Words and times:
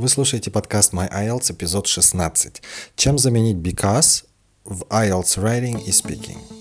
Вы 0.00 0.08
слушаете 0.08 0.50
подкаст 0.50 0.94
My 0.94 1.12
IELTS, 1.12 1.52
эпизод 1.52 1.86
16. 1.86 2.62
Чем 2.96 3.18
заменить 3.18 3.58
because 3.58 4.24
в 4.64 4.84
IELTS 4.84 5.36
Writing 5.36 5.84
и 5.84 5.90
Speaking? 5.90 6.59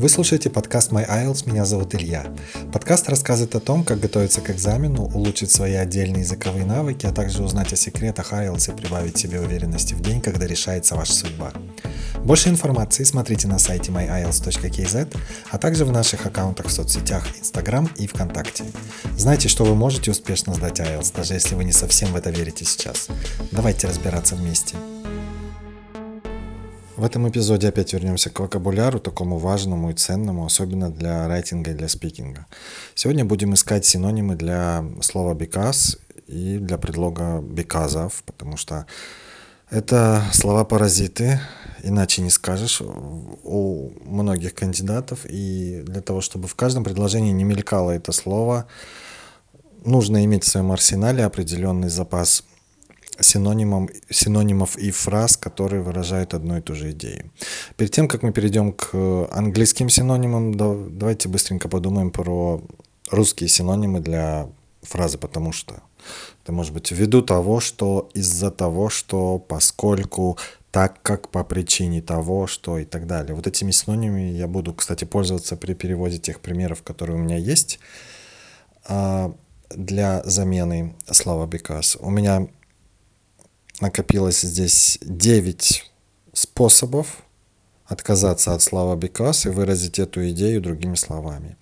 Вы 0.00 0.08
слушаете 0.08 0.48
подкаст 0.48 0.92
My 0.92 1.06
IELTS, 1.06 1.46
меня 1.46 1.66
зовут 1.66 1.94
Илья. 1.94 2.24
Подкаст 2.72 3.10
рассказывает 3.10 3.54
о 3.54 3.60
том, 3.60 3.84
как 3.84 4.00
готовиться 4.00 4.40
к 4.40 4.48
экзамену, 4.48 5.02
улучшить 5.04 5.50
свои 5.50 5.74
отдельные 5.74 6.22
языковые 6.22 6.64
навыки, 6.64 7.04
а 7.04 7.12
также 7.12 7.42
узнать 7.42 7.74
о 7.74 7.76
секретах 7.76 8.32
IELTS 8.32 8.72
и 8.72 8.76
прибавить 8.80 9.18
себе 9.18 9.40
уверенности 9.40 9.92
в 9.92 10.00
день, 10.00 10.22
когда 10.22 10.46
решается 10.46 10.94
ваша 10.94 11.12
судьба. 11.12 11.52
Больше 12.24 12.48
информации 12.48 13.04
смотрите 13.04 13.46
на 13.46 13.58
сайте 13.58 13.92
myielts.kz, 13.92 15.14
а 15.50 15.58
также 15.58 15.84
в 15.84 15.92
наших 15.92 16.24
аккаунтах 16.24 16.68
в 16.68 16.72
соцсетях 16.72 17.26
Instagram 17.38 17.90
и 17.96 18.06
ВКонтакте. 18.06 18.64
Знайте, 19.18 19.48
что 19.48 19.66
вы 19.66 19.74
можете 19.74 20.12
успешно 20.12 20.54
сдать 20.54 20.80
IELTS, 20.80 21.14
даже 21.14 21.34
если 21.34 21.54
вы 21.54 21.64
не 21.64 21.72
совсем 21.72 22.12
в 22.12 22.16
это 22.16 22.30
верите 22.30 22.64
сейчас. 22.64 23.08
Давайте 23.52 23.86
разбираться 23.86 24.34
вместе. 24.34 24.76
В 27.00 27.04
этом 27.04 27.26
эпизоде 27.26 27.66
опять 27.68 27.94
вернемся 27.94 28.28
к 28.28 28.40
вокабуляру, 28.40 29.00
такому 29.00 29.38
важному 29.38 29.90
и 29.90 29.94
ценному, 29.94 30.44
особенно 30.44 30.90
для 30.90 31.26
райтинга 31.28 31.70
и 31.70 31.74
для 31.74 31.88
спикинга. 31.88 32.44
Сегодня 32.94 33.24
будем 33.24 33.54
искать 33.54 33.86
синонимы 33.86 34.36
для 34.36 34.84
слова 35.00 35.32
because 35.32 35.98
и 36.26 36.58
для 36.58 36.76
предлога 36.76 37.40
because 37.40 37.94
of, 37.94 38.12
потому 38.26 38.58
что 38.58 38.84
это 39.70 40.24
слова-паразиты, 40.34 41.40
иначе 41.82 42.20
не 42.20 42.28
скажешь, 42.28 42.82
у 42.82 43.92
многих 44.04 44.54
кандидатов. 44.54 45.20
И 45.24 45.82
для 45.86 46.02
того, 46.02 46.20
чтобы 46.20 46.48
в 46.48 46.54
каждом 46.54 46.84
предложении 46.84 47.32
не 47.32 47.44
мелькало 47.44 47.92
это 47.92 48.12
слово, 48.12 48.66
нужно 49.86 50.22
иметь 50.26 50.44
в 50.44 50.48
своем 50.48 50.70
арсенале 50.70 51.24
определенный 51.24 51.88
запас 51.88 52.44
синонимом, 53.20 53.88
синонимов 54.10 54.76
и 54.76 54.90
фраз, 54.90 55.36
которые 55.36 55.82
выражают 55.82 56.34
одну 56.34 56.58
и 56.58 56.60
ту 56.60 56.74
же 56.74 56.90
идею. 56.92 57.30
Перед 57.76 57.92
тем, 57.92 58.08
как 58.08 58.22
мы 58.22 58.32
перейдем 58.32 58.72
к 58.72 59.28
английским 59.30 59.88
синонимам, 59.88 60.54
давайте 60.54 61.28
быстренько 61.28 61.68
подумаем 61.68 62.10
про 62.10 62.62
русские 63.10 63.48
синонимы 63.48 64.00
для 64.00 64.48
фразы 64.82 65.18
«потому 65.18 65.52
что». 65.52 65.82
Это 66.42 66.52
может 66.52 66.72
быть 66.72 66.90
ввиду 66.90 67.22
того, 67.22 67.60
что, 67.60 68.08
из-за 68.14 68.50
того, 68.50 68.88
что, 68.88 69.38
поскольку, 69.38 70.38
так 70.70 71.02
как, 71.02 71.28
по 71.28 71.44
причине 71.44 72.00
того, 72.00 72.46
что 72.46 72.78
и 72.78 72.84
так 72.84 73.06
далее. 73.06 73.34
Вот 73.34 73.46
этими 73.46 73.70
синонимами 73.70 74.30
я 74.30 74.46
буду, 74.46 74.72
кстати, 74.72 75.04
пользоваться 75.04 75.56
при 75.56 75.74
переводе 75.74 76.18
тех 76.18 76.40
примеров, 76.40 76.82
которые 76.82 77.16
у 77.16 77.20
меня 77.20 77.36
есть 77.36 77.80
а, 78.86 79.34
для 79.68 80.22
замены 80.24 80.94
слова 81.10 81.46
because. 81.46 81.98
У 82.00 82.10
меня 82.10 82.48
накопилось 83.80 84.40
здесь 84.40 84.98
9 85.02 85.90
способов 86.32 87.22
отказаться 87.86 88.54
от 88.54 88.62
слова 88.62 88.96
because 88.96 89.48
и 89.48 89.52
выразить 89.52 89.98
эту 89.98 90.28
идею 90.30 90.60
другими 90.60 90.94
словами. 90.94 91.56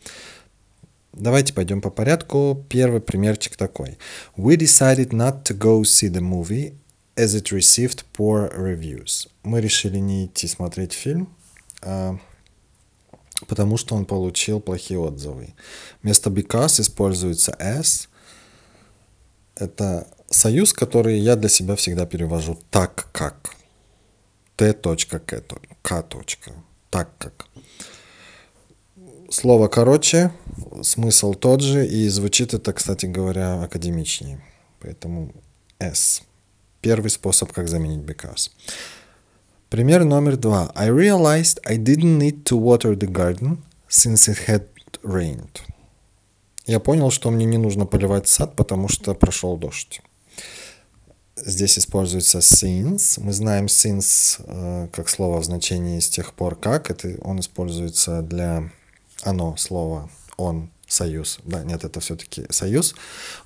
Давайте 1.13 1.53
пойдем 1.53 1.81
по 1.81 1.91
порядку. 1.91 2.65
Первый 2.69 3.01
примерчик 3.01 3.57
такой. 3.57 3.99
We 4.37 4.57
decided 4.57 5.09
not 5.11 5.43
to 5.45 5.57
go 5.57 5.83
see 5.83 6.09
the 6.09 6.21
movie 6.21 6.75
as 7.17 7.35
it 7.35 7.51
received 7.51 8.05
poor 8.13 8.53
reviews. 8.57 9.29
Мы 9.43 9.61
решили 9.61 9.99
не 9.99 10.27
идти 10.27 10.47
смотреть 10.47 10.93
фильм, 10.93 11.35
а, 11.83 12.19
потому 13.47 13.77
что 13.79 13.97
он 13.97 14.05
получил 14.05 14.61
плохие 14.61 15.01
отзывы. 15.01 15.55
Вместо 16.03 16.31
because 16.31 16.81
используется 16.81 17.57
as. 17.59 18.07
Это 19.57 20.07
союз, 20.31 20.73
который 20.73 21.19
я 21.19 21.37
для 21.37 21.49
себя 21.49 21.75
всегда 21.77 22.07
перевожу 22.07 22.59
так 22.71 23.09
как. 23.13 23.55
Т. 24.57 24.73
К. 24.73 25.31
К. 25.83 26.05
Так 26.91 27.11
как. 27.19 27.47
Слово 29.31 29.69
короче, 29.69 30.33
смысл 30.83 31.35
тот 31.35 31.61
же, 31.61 31.87
и 31.87 32.09
звучит 32.09 32.55
это, 32.55 32.73
кстати 32.73 33.07
говоря, 33.07 33.63
академичнее. 33.63 34.43
Поэтому 34.81 35.33
S. 35.79 36.23
Первый 36.81 37.11
способ, 37.11 37.53
как 37.53 37.69
заменить 37.69 38.05
because. 38.05 38.51
Пример 39.69 40.05
номер 40.05 40.37
два. 40.37 40.73
I 40.75 40.89
realized 40.89 41.61
I 41.65 41.77
didn't 41.77 42.19
need 42.19 42.45
to 42.45 42.57
water 42.57 42.97
the 42.97 43.07
garden 43.07 43.59
since 43.89 44.29
it 44.29 44.47
had 44.47 44.67
rained. 45.03 45.61
Я 46.67 46.81
понял, 46.81 47.11
что 47.11 47.31
мне 47.31 47.45
не 47.45 47.59
нужно 47.59 47.87
поливать 47.87 48.29
сад, 48.29 48.57
потому 48.57 48.89
что 48.89 49.15
прошел 49.15 49.57
дождь 49.59 50.01
здесь 51.45 51.79
используется 51.79 52.39
since. 52.39 53.21
Мы 53.23 53.33
знаем 53.33 53.67
since 53.67 54.41
э, 54.45 54.89
как 54.93 55.09
слово 55.09 55.41
в 55.41 55.45
значении 55.45 56.01
с 56.01 56.09
тех 56.09 56.33
пор 56.35 56.57
как. 56.57 56.91
Это 56.91 57.17
он 57.23 57.41
используется 57.41 58.23
для 58.23 58.71
оно 59.23 59.57
слово 59.57 60.11
он 60.37 60.71
союз. 60.87 61.39
Да, 61.45 61.63
нет, 61.65 61.85
это 61.85 62.01
все-таки 62.01 62.47
союз. 62.51 62.95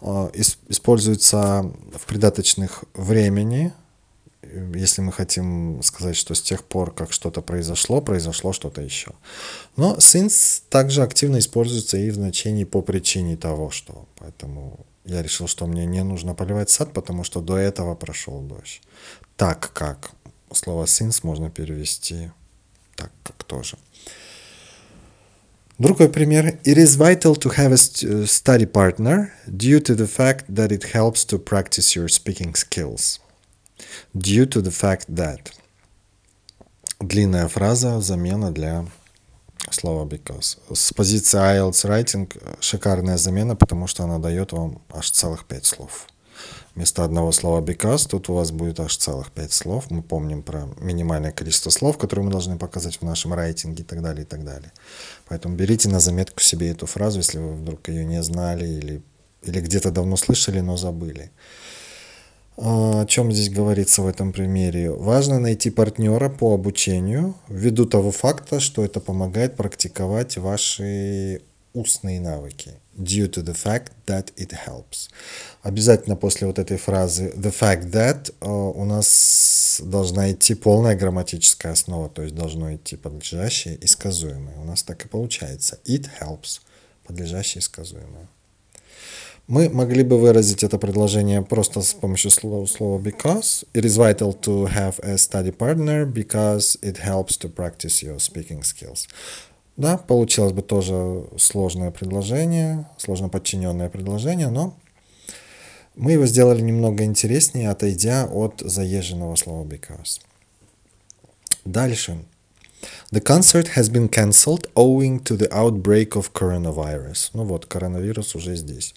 Э, 0.01 0.31
используется 0.69 1.71
в 1.95 2.07
придаточных 2.07 2.85
времени. 2.95 3.73
Если 4.75 5.01
мы 5.03 5.13
хотим 5.13 5.83
сказать, 5.83 6.17
что 6.17 6.35
с 6.35 6.43
тех 6.43 6.65
пор, 6.65 6.95
как 6.95 7.13
что-то 7.13 7.43
произошло, 7.43 8.01
произошло 8.01 8.53
что-то 8.53 8.81
еще. 8.81 9.13
Но 9.77 9.97
since 9.97 10.63
также 10.69 11.03
активно 11.03 11.39
используется 11.39 11.97
и 11.97 12.11
в 12.11 12.15
значении 12.15 12.65
по 12.65 12.83
причине 12.83 13.37
того, 13.37 13.71
что. 13.71 14.07
Поэтому 14.19 14.87
я 15.05 15.23
решил, 15.23 15.49
что 15.49 15.67
мне 15.67 15.87
не 15.87 16.03
нужно 16.05 16.35
поливать 16.35 16.71
сад, 16.71 16.93
потому 16.93 17.25
что 17.25 17.41
до 17.41 17.57
этого 17.57 17.95
прошел 17.95 18.41
дождь. 18.41 18.83
Так 19.37 19.73
как. 19.73 20.11
Слово 20.53 20.85
since 20.85 21.21
можно 21.23 21.51
перевести 21.51 22.31
так 23.03 23.11
как 23.23 23.45
тоже. 23.45 23.77
Другой 25.79 26.09
пример. 26.09 26.59
It 26.65 26.77
is 26.77 26.97
vital 26.97 27.35
to 27.37 27.51
have 27.57 27.73
a 27.73 28.27
study 28.27 28.67
partner 28.67 29.33
due 29.49 29.81
to 29.81 29.97
the 29.97 30.07
fact 30.07 30.45
that 30.49 30.71
it 30.71 30.93
helps 30.93 31.25
to 31.25 31.39
practice 31.39 31.97
your 31.97 32.09
speaking 32.09 32.55
skills. 32.55 33.22
Due 34.15 34.47
to 34.47 34.63
the 34.63 34.71
fact 34.71 35.07
that. 35.09 35.53
Длинная 37.01 37.49
фраза, 37.49 38.01
замена 38.01 38.53
для 38.53 38.87
слова 39.71 40.07
because. 40.07 40.59
С 40.73 40.93
позиции 40.93 41.39
IELTS 41.39 41.85
Writing 41.85 42.59
шикарная 42.61 43.17
замена, 43.17 43.57
потому 43.57 43.87
что 43.87 44.05
она 44.05 44.19
дает 44.19 44.53
вам 44.53 44.83
аж 44.91 45.11
целых 45.11 45.45
пять 45.47 45.67
слов. 45.67 46.07
Вместо 46.75 47.05
одного 47.05 47.33
слова 47.33 47.61
because 47.61 48.09
тут 48.09 48.31
у 48.31 48.35
вас 48.35 48.51
будет 48.51 48.81
аж 48.81 48.97
целых 48.97 49.31
пять 49.31 49.53
слов. 49.53 49.91
Мы 49.91 50.03
помним 50.03 50.43
про 50.43 50.69
минимальное 50.79 51.33
количество 51.33 51.71
слов, 51.71 51.99
которые 51.99 52.25
мы 52.25 52.33
должны 52.33 52.57
показать 52.59 52.97
в 52.97 53.03
нашем 53.03 53.35
райтинге 53.35 53.83
и 53.83 53.87
так 53.87 54.01
далее, 54.01 54.23
и 54.23 54.27
так 54.27 54.45
далее. 54.45 54.73
Поэтому 55.29 55.55
берите 55.55 55.89
на 55.89 56.01
заметку 56.01 56.41
себе 56.41 56.71
эту 56.71 56.87
фразу, 56.87 57.19
если 57.19 57.39
вы 57.39 57.55
вдруг 57.55 57.89
ее 57.89 58.05
не 58.07 58.23
знали 58.23 58.67
или, 58.67 59.03
или 59.43 59.61
где-то 59.61 59.91
давно 59.91 60.17
слышали, 60.17 60.61
но 60.61 60.79
забыли. 60.79 61.31
А, 62.65 63.01
о 63.01 63.07
чем 63.07 63.33
здесь 63.33 63.51
говорится 63.51 64.03
в 64.03 64.07
этом 64.07 64.33
примере? 64.33 64.93
Важно 64.93 65.41
найти 65.41 65.69
партнера 65.69 66.29
по 66.29 66.55
обучению 66.55 67.35
ввиду 67.49 67.87
того 67.87 68.13
факта, 68.13 68.61
что 68.61 68.85
это 68.85 69.01
помогает 69.01 69.57
практиковать 69.57 70.37
ваши 70.37 71.43
устные 71.75 72.21
навыки. 72.21 72.75
Due 72.97 73.29
to 73.29 73.43
the 73.43 73.55
fact 73.55 73.91
that 74.07 74.33
it 74.37 74.53
helps. 74.67 75.09
Обязательно 75.63 76.15
после 76.15 76.47
вот 76.47 76.61
этой 76.61 76.77
фразы 76.77 77.33
the 77.35 77.53
fact 77.53 77.91
that 77.91 78.33
у 78.41 78.85
нас 78.85 79.81
должна 79.83 80.31
идти 80.31 80.55
полная 80.55 80.95
грамматическая 80.95 81.73
основа, 81.73 82.09
то 82.11 82.23
есть 82.23 82.37
должно 82.37 82.73
идти 82.77 82.95
подлежащее 82.95 83.75
и 83.75 83.89
сказуемое. 83.89 84.57
У 84.59 84.65
нас 84.65 84.85
так 84.85 85.05
и 85.05 85.09
получается. 85.09 85.81
It 85.85 86.09
helps. 86.21 86.61
Подлежащее 87.05 87.59
и 87.59 87.65
сказуемое. 87.65 88.29
Мы 89.49 89.69
могли 89.69 90.05
бы 90.05 90.19
выразить 90.19 90.63
это 90.63 90.79
предложение 90.79 91.43
просто 91.43 91.83
с 91.83 91.95
помощью 91.95 92.31
слова, 92.31 92.65
слова 92.67 93.01
because. 93.01 93.67
It 93.75 93.85
is 93.85 93.99
vital 93.99 94.39
to 94.43 94.67
have 94.73 95.01
a 95.03 95.17
study 95.17 95.51
partner 95.51 96.07
because 96.07 96.79
it 96.81 96.99
helps 96.99 97.37
to 97.39 97.53
practice 97.53 98.03
your 98.03 98.19
speaking 98.19 98.63
skills. 98.63 99.09
Да, 99.77 99.97
получилось 99.97 100.53
бы 100.53 100.63
тоже 100.63 101.25
сложное 101.39 101.91
предложение, 101.91 102.87
сложно 102.99 103.29
подчиненное 103.29 103.89
предложение, 103.89 104.49
но 104.49 104.77
мы 105.97 106.13
его 106.13 106.27
сделали 106.27 106.61
немного 106.61 107.05
интереснее, 107.05 107.71
отойдя 107.71 108.27
от 108.27 108.63
заезженного 108.65 109.35
слова 109.35 109.67
because. 109.67 110.21
Дальше. 111.65 112.19
The 113.11 113.21
concert 113.21 113.77
has 113.77 113.91
been 113.91 114.09
cancelled 114.09 114.69
owing 114.75 115.21
to 115.25 115.37
the 115.37 115.49
outbreak 115.51 116.11
of 116.17 116.33
coronavirus. 116.33 117.31
Ну 117.35 117.45
вот, 117.45 117.67
коронавирус 117.67 118.35
уже 118.35 118.57
здесь. 118.57 118.95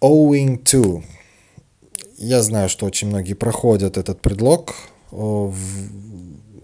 Owing 0.00 0.62
to. 0.62 1.02
Я 2.16 2.42
знаю, 2.42 2.68
что 2.68 2.86
очень 2.86 3.08
многие 3.08 3.34
проходят 3.34 3.98
этот 3.98 4.22
предлог 4.22 4.74
в, 5.10 5.54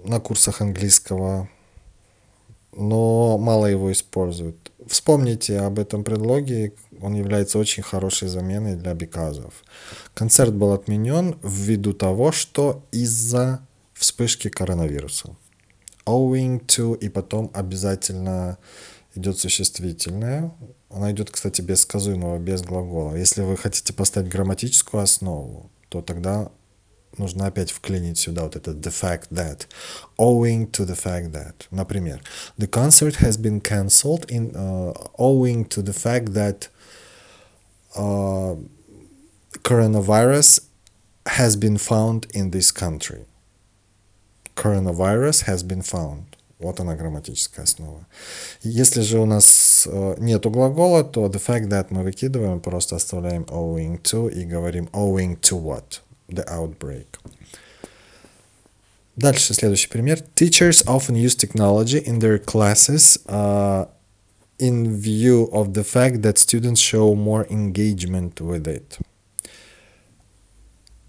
на 0.08 0.20
курсах 0.20 0.62
английского, 0.62 1.48
но 2.72 3.36
мало 3.36 3.66
его 3.66 3.92
используют. 3.92 4.72
Вспомните 4.86 5.58
об 5.58 5.78
этом 5.78 6.02
предлоге, 6.02 6.72
он 7.02 7.14
является 7.14 7.58
очень 7.58 7.82
хорошей 7.82 8.28
заменой 8.28 8.76
для 8.76 8.94
биказов. 8.94 9.64
Концерт 10.14 10.54
был 10.54 10.72
отменен 10.72 11.36
ввиду 11.42 11.92
того, 11.92 12.32
что 12.32 12.84
из-за 12.90 13.60
вспышки 13.92 14.48
коронавируса. 14.48 15.36
Owing 16.06 16.64
to 16.66 16.96
и 16.96 17.08
потом 17.08 17.50
обязательно 17.52 18.56
идет 19.14 19.38
существительное. 19.38 20.52
Она 20.90 21.10
идет, 21.12 21.30
кстати, 21.30 21.60
без 21.60 21.82
сказуемого, 21.82 22.38
без 22.38 22.62
глагола. 22.62 23.16
Если 23.16 23.42
вы 23.42 23.56
хотите 23.56 23.92
поставить 23.92 24.28
грамматическую 24.28 25.02
основу, 25.02 25.70
то 25.88 26.00
тогда 26.00 26.50
нужно 27.18 27.46
опять 27.46 27.70
вклинить 27.70 28.18
сюда 28.18 28.44
вот 28.44 28.56
это 28.56 28.72
the 28.72 28.90
fact 28.90 29.28
that. 29.30 29.66
Owing 30.18 30.70
to 30.70 30.86
the 30.86 30.94
fact 30.94 31.32
that. 31.32 31.66
Например, 31.70 32.20
the 32.58 32.68
concert 32.68 33.16
has 33.16 33.36
been 33.36 33.60
cancelled 33.60 34.26
in 34.28 34.54
uh, 34.54 34.92
owing 35.18 35.64
to 35.68 35.82
the 35.82 35.92
fact 35.92 36.32
that 36.34 36.68
uh, 37.96 38.56
coronavirus 39.62 40.60
has 41.26 41.56
been 41.56 41.78
found 41.78 42.26
in 42.32 42.50
this 42.50 42.70
country. 42.70 43.24
Coronavirus 44.54 45.44
has 45.44 45.62
been 45.62 45.82
found. 45.82 46.36
Вот 46.58 46.80
она 46.80 46.96
грамматическая 46.96 47.64
основа. 47.64 48.06
Если 48.62 49.02
же 49.02 49.18
у 49.18 49.26
нас 49.26 49.86
э, 49.90 50.14
нету 50.18 50.50
глагола, 50.50 51.04
то 51.04 51.26
the 51.26 51.42
fact 51.44 51.68
that 51.68 51.88
мы 51.90 52.02
выкидываем, 52.02 52.60
просто 52.60 52.96
оставляем 52.96 53.42
owing 53.42 54.00
to 54.02 54.30
и 54.30 54.44
говорим 54.44 54.88
owing 54.92 55.38
to 55.40 55.60
what? 55.62 56.00
The 56.28 56.46
outbreak. 56.48 57.06
Дальше 59.16 59.54
следующий 59.54 59.88
пример. 59.88 60.22
Teachers 60.34 60.84
often 60.86 61.14
use 61.14 61.34
technology 61.34 62.02
in 62.04 62.20
their 62.20 62.38
classes 62.38 63.18
uh, 63.26 63.86
in 64.58 64.98
view 64.98 65.48
of 65.52 65.72
the 65.72 65.84
fact 65.84 66.22
that 66.22 66.38
students 66.38 66.80
show 66.80 67.14
more 67.14 67.46
engagement 67.50 68.40
with 68.40 68.66
it. 68.66 68.98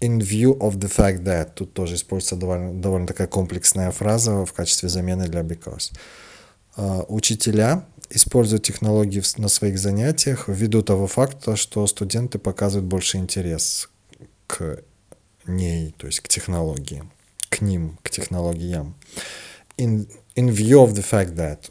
In 0.00 0.20
view 0.20 0.56
of 0.58 0.78
the 0.78 0.88
fact 0.88 1.24
that. 1.24 1.54
Тут 1.54 1.74
тоже 1.74 1.96
используется 1.96 2.36
довольно, 2.36 2.80
довольно 2.80 3.06
такая 3.06 3.26
комплексная 3.26 3.90
фраза 3.90 4.44
в 4.44 4.52
качестве 4.52 4.88
замены 4.88 5.26
для 5.26 5.40
because. 5.40 5.92
Uh, 6.76 7.04
учителя 7.08 7.84
используют 8.10 8.62
технологии 8.62 9.22
на 9.36 9.48
своих 9.48 9.78
занятиях 9.78 10.48
ввиду 10.48 10.82
того 10.82 11.06
факта, 11.06 11.56
что 11.56 11.86
студенты 11.86 12.38
показывают 12.38 12.86
больше 12.88 13.18
интерес 13.18 13.88
к 14.46 14.82
ней, 15.46 15.94
то 15.96 16.06
есть 16.06 16.20
к 16.20 16.28
технологии, 16.28 17.02
к 17.48 17.60
ним, 17.60 17.98
к 18.02 18.10
технологиям. 18.10 18.94
In, 19.76 20.08
in 20.36 20.48
view 20.48 20.84
of 20.84 20.94
the 20.94 21.02
fact 21.02 21.34
that 21.34 21.70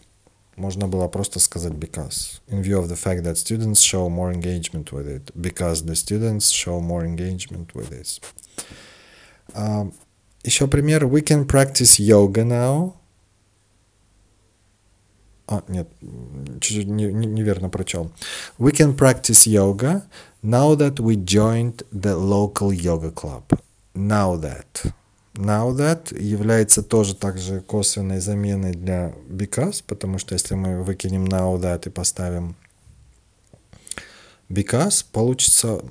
можно 0.57 0.87
было 0.87 1.09
просто 1.09 1.41
сказать 1.41 1.73
because. 1.73 2.41
In 2.49 2.63
view 2.63 2.79
of 2.79 2.89
the 2.89 2.97
fact 2.97 3.23
that 3.25 3.37
students 3.37 3.81
show 3.81 4.09
more 4.09 4.33
engagement 4.33 4.93
with 4.93 5.09
it. 5.09 5.31
Because 5.35 5.85
the 5.85 5.97
students 5.97 6.51
show 6.51 6.81
more 6.81 7.05
engagement 7.05 7.75
with 7.75 7.91
this. 7.91 8.21
Uh, 9.55 9.93
еще 10.45 10.67
пример. 10.67 11.07
We 11.07 11.23
can 11.23 11.47
practice 11.47 11.99
yoga 11.99 12.45
now. 12.45 12.95
А, 15.49 15.63
нет, 15.69 15.89
чуть-чуть 16.61 16.87
не, 16.87 17.13
не, 17.13 17.27
неверно 17.27 17.69
прочел. 17.69 18.11
We 18.59 18.73
can 18.73 18.97
practice 18.97 19.47
yoga 19.47 20.03
now 20.43 20.75
that 20.77 21.01
we 21.01 21.17
joined 21.17 21.83
the 21.93 22.17
local 22.17 22.73
yoga 22.73 23.11
club. 23.11 23.45
Now 23.95 24.37
that. 24.37 24.93
Now 25.38 25.72
that 25.76 26.20
является 26.20 26.82
тоже 26.82 27.14
также 27.16 27.62
косвенной 27.62 28.20
заменой 28.20 28.74
для 28.74 29.14
because, 29.30 29.84
потому 29.86 30.18
что 30.18 30.34
если 30.34 30.56
мы 30.56 30.84
выкинем 30.84 31.26
now 31.26 31.60
that 31.62 31.88
и 31.88 31.90
поставим 31.90 32.56
because, 34.50 35.06
получится 35.12 35.82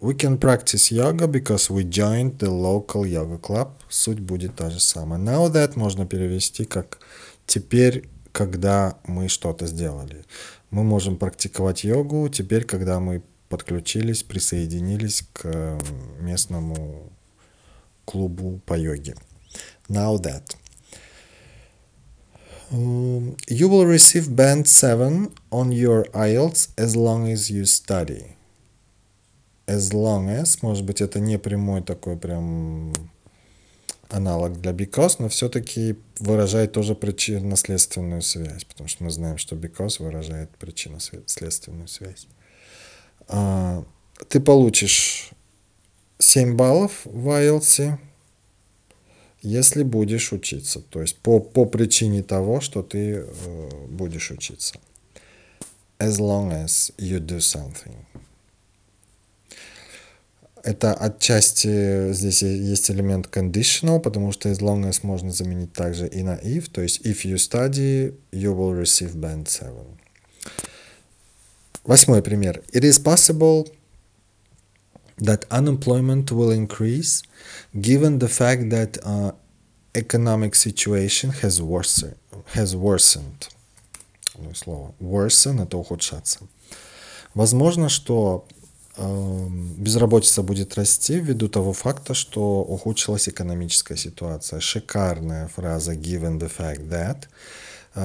we 0.00 0.14
can 0.14 0.38
practice 0.38 0.90
yoga 0.90 1.26
because 1.26 1.70
we 1.70 1.84
joined 1.84 2.38
the 2.38 2.48
local 2.48 3.04
yoga 3.04 3.38
club. 3.38 3.70
Суть 3.88 4.20
будет 4.20 4.54
та 4.56 4.70
же 4.70 4.80
самая. 4.80 5.20
Now 5.20 5.50
that 5.52 5.76
можно 5.76 6.06
перевести 6.06 6.64
как 6.64 6.98
теперь, 7.46 8.08
когда 8.32 8.96
мы 9.06 9.28
что-то 9.28 9.66
сделали. 9.66 10.24
Мы 10.70 10.82
можем 10.82 11.16
практиковать 11.16 11.84
йогу 11.84 12.28
теперь, 12.28 12.64
когда 12.64 13.00
мы 13.00 13.22
подключились, 13.48 14.22
присоединились 14.22 15.24
к 15.32 15.78
местному 16.20 17.12
клубу 18.04 18.60
по 18.66 18.74
йоге. 18.74 19.14
Now 19.88 20.16
that. 20.16 20.56
Um, 22.70 23.36
you 23.48 23.68
will 23.68 23.86
receive 23.86 24.34
band 24.34 24.66
7 24.66 25.30
on 25.50 25.70
your 25.70 26.04
IELTS 26.12 26.68
as 26.76 26.96
long 26.96 27.28
as 27.28 27.50
you 27.50 27.64
study. 27.66 28.36
As 29.66 29.92
long 29.92 30.28
as, 30.28 30.58
может 30.62 30.84
быть, 30.84 31.00
это 31.00 31.20
не 31.20 31.38
прямой 31.38 31.82
такой 31.82 32.16
прям 32.16 32.92
аналог 34.10 34.60
для 34.60 34.72
because, 34.72 35.16
но 35.18 35.28
все-таки 35.28 35.96
выражает 36.18 36.72
тоже 36.72 36.94
причинно-следственную 36.94 38.22
связь, 38.22 38.64
потому 38.64 38.88
что 38.88 39.04
мы 39.04 39.10
знаем, 39.10 39.38
что 39.38 39.56
because 39.56 40.02
выражает 40.02 40.50
причинно-следственную 40.58 41.88
связь. 41.88 42.26
А, 43.28 43.84
ты 44.28 44.40
получишь 44.40 45.30
7 46.24 46.56
баллов 46.56 47.02
в 47.04 47.28
IELTS, 47.28 47.98
если 49.42 49.82
будешь 49.82 50.32
учиться. 50.32 50.80
То 50.80 51.02
есть 51.02 51.18
по, 51.18 51.38
по 51.38 51.66
причине 51.66 52.22
того, 52.22 52.60
что 52.60 52.82
ты 52.82 53.16
э, 53.16 53.86
будешь 53.88 54.30
учиться. 54.30 54.74
As 55.98 56.18
long 56.18 56.50
as 56.50 56.92
you 56.98 57.20
do 57.20 57.38
something. 57.38 57.94
Это 60.62 60.94
отчасти 60.94 62.12
здесь 62.14 62.42
есть 62.42 62.90
элемент 62.90 63.26
conditional, 63.26 64.00
потому 64.00 64.32
что 64.32 64.48
as 64.48 64.60
long 64.60 64.88
as 64.88 65.00
можно 65.02 65.30
заменить 65.30 65.74
также 65.74 66.08
и 66.08 66.22
на 66.22 66.36
if. 66.36 66.70
То 66.70 66.80
есть 66.80 67.02
if 67.02 67.24
you 67.24 67.34
study, 67.34 68.14
you 68.32 68.54
will 68.54 68.72
receive 68.72 69.14
band 69.14 69.46
7. 69.48 69.74
Восьмой 71.84 72.22
пример. 72.22 72.62
It 72.72 72.82
is 72.82 72.98
possible 72.98 73.68
that 75.18 75.44
unemployment 75.50 76.32
will 76.32 76.50
increase 76.50 77.22
given 77.80 78.18
the 78.18 78.28
fact 78.28 78.70
that 78.70 78.98
uh, 79.04 79.32
economic 79.94 80.54
situation 80.54 81.30
has, 81.30 81.62
worsen, 81.62 82.14
has 82.54 82.74
worsened. 82.74 83.48
Слово 84.54 84.94
worsen– 85.00 85.60
это 85.62 85.76
ухудшаться. 85.76 86.40
Возможно, 87.34 87.88
что 87.88 88.46
э, 88.96 89.46
безработица 89.78 90.42
будет 90.42 90.74
расти 90.74 91.20
ввиду 91.20 91.48
того 91.48 91.72
факта, 91.72 92.14
что 92.14 92.62
ухудшилась 92.62 93.28
экономическая 93.28 93.96
ситуация. 93.96 94.60
Шикарная 94.60 95.48
фраза 95.48 95.94
given 95.94 96.38
the 96.38 96.50
fact 96.50 96.88
that. 96.88 97.28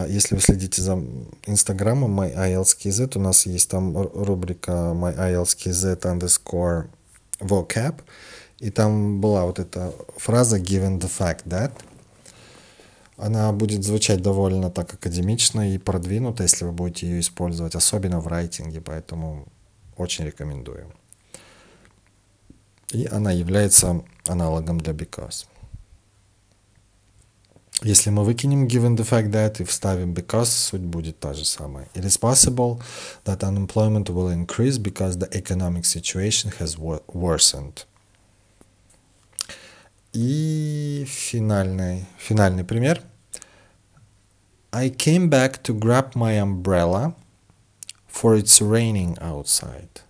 Если 0.08 0.36
вы 0.36 0.42
следите 0.42 0.84
за 0.84 1.04
инстаграмом 1.48 2.20
MyIELTS.KZ, 2.20 3.18
у 3.18 3.22
нас 3.22 3.48
есть 3.48 3.72
там 3.72 3.98
рубрика 3.98 4.72
MyIELTS.KZ 4.94 6.02
underscore 6.02 6.90
vocab, 7.40 8.02
и 8.60 8.70
там 8.70 9.22
была 9.22 9.46
вот 9.46 9.60
эта 9.60 9.94
фраза 10.18 10.60
given 10.60 11.00
the 11.00 11.10
fact 11.10 11.46
that. 11.46 11.72
Она 13.18 13.52
будет 13.52 13.84
звучать 13.84 14.22
довольно 14.22 14.70
так 14.70 14.94
академично 14.94 15.74
и 15.74 15.78
продвинуто, 15.78 16.44
если 16.44 16.66
вы 16.66 16.72
будете 16.72 17.08
ее 17.08 17.20
использовать, 17.20 17.76
особенно 17.76 18.22
в 18.22 18.28
райтинге, 18.28 18.80
поэтому 18.80 19.46
очень 19.98 20.26
рекомендую. 20.26 20.88
И 22.92 23.06
она 23.06 23.32
является 23.32 24.04
аналогом 24.26 24.80
для 24.80 24.94
because. 24.94 25.46
Если 27.82 28.10
мы 28.10 28.26
выкинем 28.26 28.68
given 28.68 28.98
the 28.98 29.06
fact 29.06 29.32
that 29.32 29.62
и 29.62 29.64
вставим 29.64 30.14
because, 30.14 30.48
суть 30.48 30.82
будет 30.82 31.20
та 31.20 31.34
же 31.34 31.46
самая. 31.46 31.88
It 31.94 32.04
is 32.04 32.20
possible 32.20 32.82
that 33.24 33.42
unemployment 33.42 34.10
will 34.10 34.30
increase 34.30 34.78
because 34.78 35.18
the 35.18 35.30
economic 35.34 35.86
situation 35.86 36.52
has 36.60 36.78
worsened. 36.78 37.86
И 40.12 41.06
финальный, 41.08 42.06
финальный 42.18 42.66
пример. 42.66 43.02
I 44.72 44.90
came 44.90 45.30
back 45.30 45.64
to 45.64 45.74
grab 45.74 46.16
my 46.16 46.34
umbrella, 46.38 47.16
for 48.08 48.36
it's 48.36 48.60
raining 48.60 49.18
outside. 49.20 50.02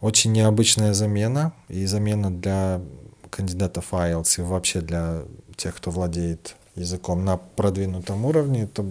Очень 0.00 0.32
необычная 0.32 0.94
замена, 0.94 1.52
и 1.68 1.84
замена 1.86 2.30
для 2.30 2.80
кандидатов 3.30 3.92
IELTS 3.92 4.38
и 4.38 4.42
вообще 4.42 4.80
для 4.80 5.24
тех, 5.56 5.74
кто 5.74 5.90
владеет 5.90 6.54
языком 6.78 7.24
на 7.24 7.36
продвинутом 7.36 8.24
уровне, 8.24 8.62
это 8.62 8.84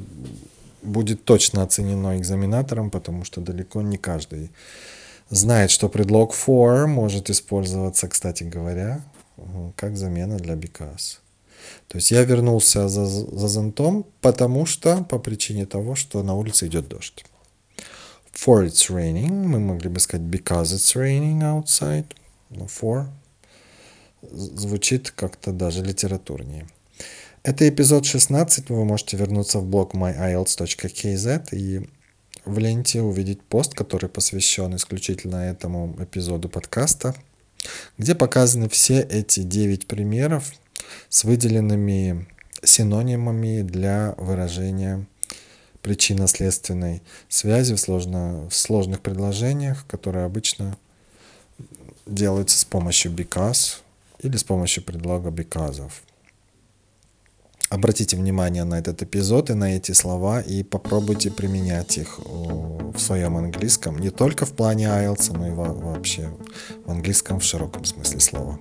будет 0.82 1.24
точно 1.26 1.64
оценено 1.64 2.18
экзаменатором, 2.18 2.90
потому 2.90 3.24
что 3.24 3.42
далеко 3.42 3.82
не 3.82 3.98
каждый 3.98 4.52
знает, 5.30 5.72
что 5.72 5.90
предлог 5.90 6.34
for 6.34 6.88
может 6.88 7.30
использоваться, 7.30 8.08
кстати 8.08 8.44
говоря, 8.44 9.02
как 9.76 9.98
замена 9.98 10.38
для 10.38 10.54
because. 10.54 11.20
То 11.88 11.98
есть 11.98 12.12
я 12.12 12.24
вернулся 12.24 12.88
за, 12.88 13.06
за 13.06 13.48
зонтом, 13.48 14.06
потому 14.22 14.66
что, 14.66 15.04
по 15.04 15.20
причине 15.20 15.66
того, 15.66 15.96
что 15.96 16.24
на 16.24 16.36
улице 16.36 16.68
идет 16.68 16.88
дождь. 16.88 17.26
For 18.34 18.66
it's 18.66 18.90
raining. 18.90 19.32
Мы 19.32 19.60
могли 19.60 19.90
бы 19.90 20.00
сказать 20.00 20.26
because 20.28 20.66
it's 20.66 20.96
raining 20.96 21.42
outside. 21.42 22.06
Но 22.50 22.66
for 22.66 23.08
звучит 24.32 25.12
как-то 25.12 25.52
даже 25.52 25.84
литературнее. 25.84 26.68
Это 27.48 27.70
эпизод 27.70 28.06
16. 28.06 28.70
Вы 28.72 28.84
можете 28.84 29.16
вернуться 29.16 29.60
в 29.60 29.66
блог 29.66 29.94
myielts.kz 29.94 31.48
и 31.54 31.90
в 32.44 32.60
ленте 32.60 33.02
увидеть 33.02 33.42
пост, 33.42 33.74
который 33.74 34.10
посвящен 34.10 34.76
исключительно 34.76 35.38
этому 35.50 35.96
эпизоду 35.98 36.50
подкаста, 36.50 37.16
где 37.98 38.16
показаны 38.16 38.68
все 38.68 39.00
эти 39.00 39.44
9 39.44 39.88
примеров 39.88 40.52
с 41.08 41.24
выделенными 41.24 42.28
синонимами 42.66 43.62
для 43.62 44.14
выражения 44.18 45.08
причинно-следственной 45.82 47.02
связи 47.30 47.76
в, 47.76 47.80
сложно, 47.80 48.50
в 48.50 48.56
сложных 48.58 49.00
предложениях, 49.00 49.88
которые 49.88 50.26
обычно 50.26 50.78
делаются 52.06 52.60
с 52.60 52.66
помощью 52.66 53.14
because 53.14 53.78
или 54.20 54.36
с 54.36 54.44
помощью 54.44 54.84
предлога 54.84 55.30
because. 55.30 55.94
Обратите 57.70 58.16
внимание 58.16 58.64
на 58.64 58.80
этот 58.80 59.02
эпизод 59.02 59.50
и 59.50 59.54
на 59.54 59.76
эти 59.76 59.92
слова 59.92 60.40
и 60.40 60.64
попробуйте 60.64 61.30
применять 61.32 61.98
их 61.98 62.20
в 62.20 62.98
своем 62.98 63.36
английском, 63.36 64.00
не 64.00 64.10
только 64.10 64.46
в 64.46 64.54
плане 64.54 64.86
IELTS, 64.86 65.38
но 65.38 65.48
и 65.48 65.52
вообще 65.52 66.30
в 66.86 66.92
английском 66.92 67.40
в 67.40 67.44
широком 67.44 67.84
смысле 67.84 68.20
слова. 68.22 68.60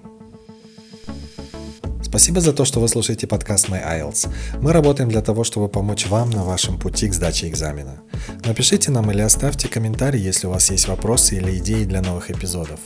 Спасибо 2.16 2.40
за 2.40 2.54
то, 2.54 2.64
что 2.64 2.80
вы 2.80 2.88
слушаете 2.88 3.26
подкаст 3.26 3.68
My 3.68 4.00
IELTS. 4.00 4.30
Мы 4.62 4.72
работаем 4.72 5.10
для 5.10 5.20
того, 5.20 5.44
чтобы 5.44 5.68
помочь 5.68 6.06
вам 6.06 6.30
на 6.30 6.44
вашем 6.44 6.78
пути 6.78 7.10
к 7.10 7.12
сдаче 7.12 7.46
экзамена. 7.46 8.00
Напишите 8.46 8.90
нам 8.90 9.10
или 9.10 9.20
оставьте 9.20 9.68
комментарий, 9.68 10.18
если 10.18 10.46
у 10.46 10.50
вас 10.50 10.70
есть 10.70 10.88
вопросы 10.88 11.36
или 11.36 11.58
идеи 11.58 11.84
для 11.84 12.00
новых 12.00 12.30
эпизодов. 12.30 12.80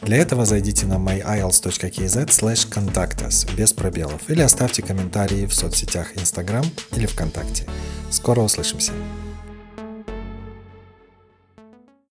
Для 0.00 0.16
этого 0.16 0.46
зайдите 0.46 0.86
на 0.86 0.94
myielts.kz 0.94 2.28
slash 2.28 2.70
contact 2.70 3.22
us 3.28 3.54
без 3.54 3.74
пробелов 3.74 4.22
или 4.30 4.40
оставьте 4.40 4.80
комментарии 4.80 5.44
в 5.44 5.52
соцсетях 5.52 6.16
Instagram 6.16 6.64
или 6.96 7.04
ВКонтакте. 7.04 7.66
Скоро 8.10 8.40
услышимся! 8.40 8.92